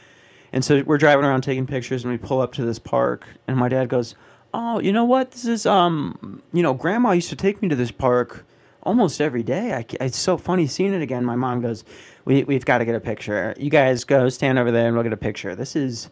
[0.51, 3.59] And so we're driving around taking pictures, and we pull up to this park, and
[3.59, 4.15] my dad goes,
[4.55, 5.33] "Oh, you know what?
[5.33, 8.47] This is um, you know, Grandma used to take me to this park
[8.83, 9.73] almost every day.
[9.75, 11.85] I, it's so funny seeing it again." My mom goes,
[12.25, 13.55] "We we've got to get a picture.
[13.59, 15.55] You guys go stand over there, and we'll get a picture.
[15.55, 16.11] This is."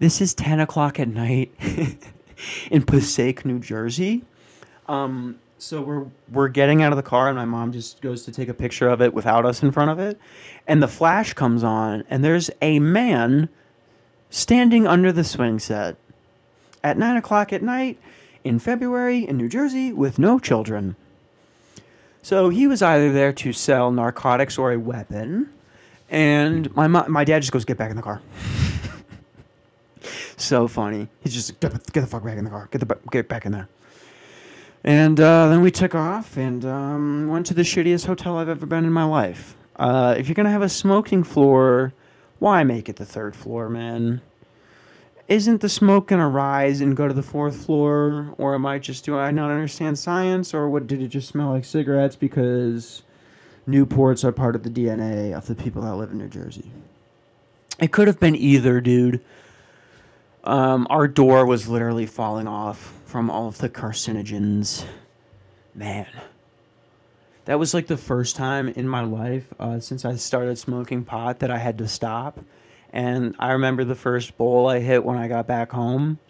[0.00, 1.54] This is 10 o'clock at night
[2.70, 4.24] in Passaic, New Jersey.
[4.88, 8.32] Um, so we're we're getting out of the car, and my mom just goes to
[8.32, 10.18] take a picture of it without us in front of it,
[10.66, 13.48] and the flash comes on, and there's a man
[14.28, 15.96] standing under the swing set
[16.82, 17.98] at nine o'clock at night
[18.42, 20.96] in February in New Jersey with no children.
[22.24, 25.50] So he was either there to sell narcotics or a weapon,
[26.08, 28.22] and my my dad just goes, "Get back in the car."
[30.38, 31.06] so funny.
[31.20, 32.66] He's just get, get the fuck back in the car.
[32.72, 33.68] Get the get back in there.
[34.84, 38.64] And uh, then we took off and um, went to the shittiest hotel I've ever
[38.64, 39.54] been in my life.
[39.76, 41.92] Uh, if you're gonna have a smoking floor,
[42.38, 44.22] why make it the third floor, man?
[45.26, 49.04] Isn't the smoke gonna rise and go to the fourth floor, or am I just
[49.04, 53.02] do I not understand science, or what did it just smell like cigarettes because
[53.66, 56.70] Newports are part of the DNA of the people that live in New Jersey?
[57.80, 59.22] It could have been either, dude.
[60.44, 64.84] Um, our door was literally falling off from all of the carcinogens.
[65.74, 66.06] Man.
[67.46, 71.40] That was like the first time in my life uh, since I started smoking pot
[71.40, 72.40] that I had to stop.
[72.94, 76.20] And I remember the first bowl I hit when I got back home.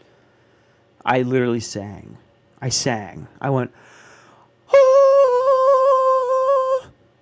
[1.05, 2.17] I literally sang.
[2.59, 3.29] I sang.
[3.39, 3.71] I went,
[4.73, 4.77] "Ah,"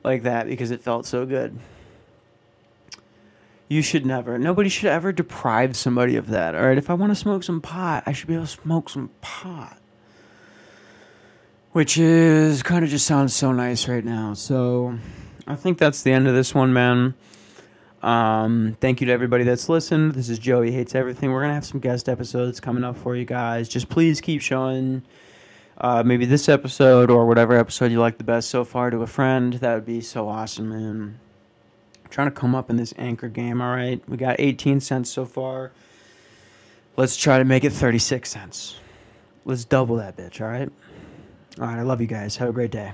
[0.05, 1.59] like that because it felt so good.
[3.69, 4.39] You should never.
[4.39, 6.55] Nobody should ever deprive somebody of that.
[6.55, 6.79] All right.
[6.79, 9.77] If I want to smoke some pot, I should be able to smoke some pot.
[11.73, 14.35] Which is kind of just sounds so nice right now.
[14.35, 14.97] So
[15.49, 17.15] I think that's the end of this one, man.
[18.03, 20.15] Um, thank you to everybody that's listened.
[20.15, 21.31] This is Joey Hates Everything.
[21.31, 23.69] We're going to have some guest episodes coming up for you guys.
[23.69, 25.03] Just please keep showing
[25.79, 29.07] uh, maybe this episode or whatever episode you like the best so far to a
[29.07, 29.55] friend.
[29.55, 31.21] That would be so awesome, man
[32.13, 34.01] trying to come up in this anchor game, all right?
[34.09, 35.73] We got 18 cents so far.
[36.97, 38.77] Let's try to make it 36 cents.
[39.45, 40.71] Let's double that bitch, all right?
[41.59, 42.37] All right, I love you guys.
[42.37, 42.93] Have a great day.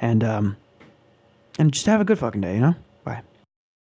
[0.00, 0.56] And um
[1.58, 2.74] and just have a good fucking day, you know?